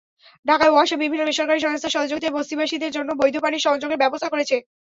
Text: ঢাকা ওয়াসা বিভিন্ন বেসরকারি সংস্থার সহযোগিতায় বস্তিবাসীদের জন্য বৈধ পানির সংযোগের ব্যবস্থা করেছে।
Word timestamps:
ঢাকা 0.45 0.65
ওয়াসা 0.69 0.95
বিভিন্ন 0.97 1.23
বেসরকারি 1.25 1.61
সংস্থার 1.61 1.95
সহযোগিতায় 1.95 2.35
বস্তিবাসীদের 2.37 2.91
জন্য 2.93 3.09
বৈধ 3.21 3.35
পানির 3.43 3.65
সংযোগের 3.67 4.01
ব্যবস্থা 4.01 4.27
করেছে। 4.29 4.55